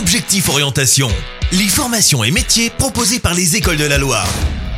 Objectif 0.00 0.48
Orientation, 0.48 1.08
les 1.52 1.68
formations 1.68 2.24
et 2.24 2.30
métiers 2.30 2.70
proposés 2.70 3.18
par 3.18 3.34
les 3.34 3.56
écoles 3.56 3.76
de 3.76 3.84
la 3.84 3.98
Loire. 3.98 4.26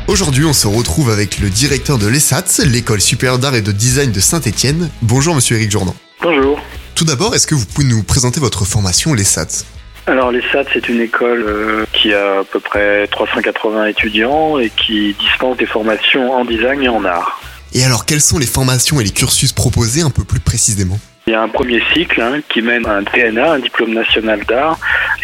Aujourd'hui, 0.08 0.44
on 0.44 0.52
se 0.52 0.66
retrouve 0.66 1.10
avec 1.10 1.38
le 1.38 1.48
directeur 1.48 1.96
de 1.96 2.08
l'ESAT, 2.08 2.64
l'école 2.64 3.00
supérieure 3.00 3.38
d'art 3.38 3.54
et 3.54 3.62
de 3.62 3.70
design 3.70 4.10
de 4.10 4.18
Saint-Étienne. 4.18 4.90
Bonjour 5.00 5.36
monsieur 5.36 5.56
Eric 5.56 5.70
Jourdan. 5.70 5.94
Bonjour. 6.22 6.60
Tout 6.96 7.04
d'abord, 7.04 7.36
est-ce 7.36 7.46
que 7.46 7.54
vous 7.54 7.64
pouvez 7.66 7.86
nous 7.86 8.02
présenter 8.02 8.40
votre 8.40 8.64
formation 8.64 9.14
l'ESAT 9.14 9.64
Alors 10.08 10.32
l'ESAT, 10.32 10.64
c'est 10.72 10.88
une 10.88 11.00
école 11.00 11.44
euh, 11.46 11.84
qui 11.92 12.12
a 12.12 12.40
à 12.40 12.44
peu 12.44 12.58
près 12.58 13.06
380 13.06 13.86
étudiants 13.86 14.58
et 14.58 14.70
qui 14.70 15.14
dispense 15.20 15.56
des 15.56 15.66
formations 15.66 16.32
en 16.32 16.44
design 16.44 16.82
et 16.82 16.88
en 16.88 17.04
art. 17.04 17.40
Et 17.74 17.84
alors, 17.84 18.06
quelles 18.06 18.20
sont 18.20 18.38
les 18.38 18.46
formations 18.46 19.00
et 19.00 19.04
les 19.04 19.10
cursus 19.10 19.52
proposés 19.52 20.02
un 20.02 20.10
peu 20.10 20.24
plus 20.24 20.40
précisément? 20.40 20.98
Il 21.26 21.32
y 21.32 21.36
a 21.36 21.42
un 21.42 21.48
premier 21.48 21.80
cycle 21.94 22.20
hein, 22.20 22.40
qui 22.48 22.62
mène 22.62 22.84
à 22.84 22.96
un 22.96 23.02
DNA, 23.02 23.52
un 23.52 23.58
diplôme 23.60 23.94
national 23.94 24.44
d'art, 24.44 24.78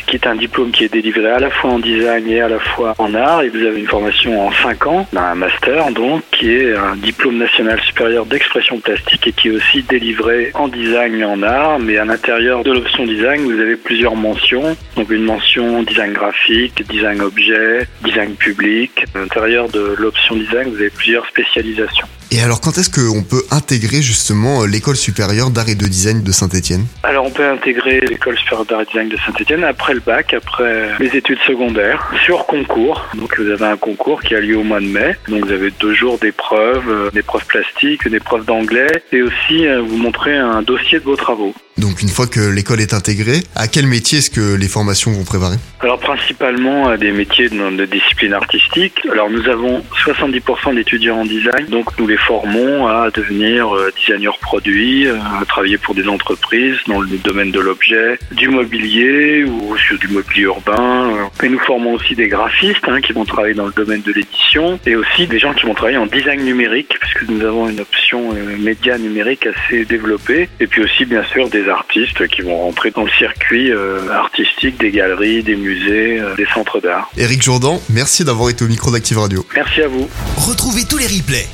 qui 0.09 0.16
est 0.16 0.27
un 0.27 0.34
diplôme 0.34 0.70
qui 0.70 0.84
est 0.84 0.93
délivré 0.93 1.30
à 1.30 1.38
la 1.38 1.50
fois 1.50 1.71
en 1.71 1.79
design 1.79 2.29
et 2.29 2.40
à 2.40 2.49
la 2.49 2.58
fois 2.58 2.94
en 2.99 3.14
art. 3.14 3.43
Et 3.43 3.50
vous 3.50 3.64
avez 3.64 3.79
une 3.79 3.86
formation 3.86 4.46
en 4.46 4.50
5 4.50 4.86
ans, 4.86 5.07
un 5.14 5.35
master 5.35 5.93
donc, 5.93 6.22
qui 6.32 6.50
est 6.50 6.75
un 6.75 6.96
diplôme 6.96 7.36
national 7.36 7.79
supérieur 7.82 8.25
d'expression 8.25 8.79
plastique 8.80 9.26
et 9.26 9.32
qui 9.32 9.49
est 9.49 9.52
aussi 9.52 9.82
délivré 9.82 10.50
en 10.54 10.68
design 10.68 11.21
et 11.21 11.25
en 11.25 11.43
art. 11.43 11.79
Mais 11.79 11.99
à 11.99 12.04
l'intérieur 12.04 12.64
de 12.64 12.72
l'option 12.72 13.04
design, 13.04 13.43
vous 13.43 13.61
avez 13.61 13.76
plusieurs 13.76 14.16
mentions. 14.16 14.76
Donc 14.96 15.11
une 15.11 15.25
mention 15.25 15.82
design 15.82 16.13
graphique, 16.13 16.82
design 16.88 17.21
objet, 17.21 17.86
design 18.02 18.35
public. 18.35 19.04
À 19.14 19.18
l'intérieur 19.18 19.68
de 19.68 19.94
l'option 19.99 20.36
design, 20.36 20.71
vous 20.71 20.80
avez 20.80 20.90
plusieurs 20.90 21.27
spécialisations. 21.27 22.08
Et 22.31 22.43
alors, 22.43 22.61
quand 22.61 22.77
est-ce 22.77 22.91
qu'on 22.91 23.23
peut 23.23 23.43
intégrer 23.50 24.03
justement 24.03 24.63
euh, 24.63 24.67
l'école 24.67 24.96
supérieure 24.96 25.49
d'art 25.49 25.71
et 25.71 25.75
de 25.75 25.86
design 25.86 26.23
de 26.23 26.31
Saint-Étienne? 26.31 26.85
Alors 27.03 27.25
on 27.25 27.31
peut 27.31 27.49
intégrer 27.49 28.00
l'école 28.00 28.36
supérieure 28.36 28.67
d'art 28.67 28.82
et 28.82 28.85
design 28.85 29.09
de 29.09 29.17
Saint-Etienne 29.17 29.64
après 29.64 29.95
le 29.95 30.00
bac, 30.00 30.35
après 30.35 30.91
les 31.00 31.17
études 31.17 31.39
secondaires, 31.46 32.11
sur 32.27 32.45
concours. 32.45 33.06
Donc 33.14 33.39
vous 33.41 33.48
avez 33.48 33.64
un 33.64 33.78
concours 33.78 34.20
qui 34.20 34.34
a 34.34 34.41
lieu 34.41 34.58
au 34.58 34.62
mois 34.62 34.80
de 34.80 34.86
mai. 34.86 35.17
Donc 35.28 35.47
vous 35.47 35.52
avez 35.52 35.70
deux 35.70 35.94
jours 35.94 36.19
d'épreuves, 36.19 36.89
euh, 36.89 37.11
d'épreuves 37.12 37.47
plastiques, 37.47 38.06
d'épreuves 38.06 38.45
d'anglais 38.45 39.02
et 39.11 39.22
aussi 39.22 39.67
euh, 39.67 39.80
vous 39.80 39.97
montrez 39.97 40.36
un 40.36 40.61
dossier 40.61 40.98
de 40.98 41.05
vos 41.05 41.17
travaux. 41.17 41.55
Donc, 41.78 42.02
une 42.02 42.08
fois 42.08 42.27
que 42.27 42.41
l'école 42.41 42.80
est 42.80 42.92
intégrée, 42.92 43.41
à 43.55 43.69
quel 43.69 43.86
métier 43.86 44.19
est-ce 44.19 44.30
que 44.30 44.56
les 44.56 44.67
formations 44.67 45.12
vont 45.12 45.22
préparer? 45.22 45.56
Alors 45.78 46.00
principalement 46.00 46.89
à 46.89 46.97
des 46.97 47.12
métiers 47.12 47.48
de, 47.48 47.77
de 47.77 47.84
discipline 47.84 48.34
artistique. 48.34 48.95
Alors 49.11 49.30
nous 49.30 49.48
avons 49.48 49.84
70% 50.05 50.74
d'étudiants 50.74 51.20
en 51.20 51.24
design, 51.24 51.67
donc 51.69 51.97
nous 51.98 52.08
les 52.08 52.17
formons 52.19 52.86
à 52.86 53.11
devenir 53.11 53.74
euh, 53.74 53.91
designers 53.97 54.38
produits, 54.41 55.06
euh, 55.06 55.16
à 55.41 55.44
travailler 55.44 55.78
pour 55.78 55.94
des 55.94 56.08
entreprises 56.08 56.77
dans 56.86 57.00
le 57.00 57.08
domaine 57.19 57.50
de 57.50 57.61
l'objet, 57.61 58.19
du 58.33 58.48
mobilier 58.48 59.44
ou 59.44 59.77
sur 59.77 59.98
du 59.98 60.08
mobilier 60.08 60.42
urbain. 60.42 61.11
euh. 61.14 61.44
Et 61.44 61.48
nous 61.48 61.58
formons 61.61 61.94
aussi 61.94 62.14
des 62.14 62.28
graphistes 62.28 62.89
hein, 62.89 63.00
qui 63.00 63.12
vont 63.12 63.24
travailler 63.24 63.55
dans 63.55 63.66
le 63.66 63.72
domaine 63.72 64.02
de 64.02 64.12
l'édition 64.12 64.78
et 64.86 64.96
aussi 64.96 65.27
des 65.27 65.39
gens 65.39 65.55
qui 65.55 65.66
vont 65.66 65.74
travailler 65.74 65.98
en 65.98 66.06
design 66.06 66.42
numérique 66.44 66.96
puisque 67.00 67.28
nous 67.28 67.44
avons 67.44 67.69
une 67.69 67.80
option 67.80 68.33
euh, 68.33 68.56
média 68.58 68.98
numérique 68.98 69.46
assez 69.46 69.84
développée 69.84 70.48
et 70.61 70.66
puis 70.66 70.83
aussi 70.83 71.05
bien 71.05 71.22
sûr 71.33 71.48
des 71.48 71.69
artistes 71.69 72.27
qui 72.28 72.42
vont 72.42 72.56
rentrer 72.56 72.91
dans 72.91 73.05
le 73.05 73.11
circuit 73.19 73.70
euh, 73.70 74.11
artistique 74.12 74.78
des 74.78 74.91
galeries, 74.91 75.42
des 75.42 75.56
musées, 75.56 76.20
euh, 76.20 76.34
des 76.36 76.46
centres 76.55 76.80
d'art. 76.80 77.11
Eric 77.16 77.42
Jourdan, 77.42 77.80
merci 77.91 78.24
d'avoir 78.24 78.50
été 78.50 78.64
au 78.64 78.69
micro 78.69 78.91
d'Active 78.91 79.19
Radio. 79.19 79.44
Merci 79.55 79.83
à 79.83 79.89
vous. 79.89 80.08
Retrouvez 80.36 80.84
tous 80.84 80.98
les 80.98 81.06
replays 81.06 81.46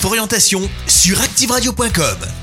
Orientation 0.00 0.68
sur 0.86 1.20
activeradio.com. 1.20 2.41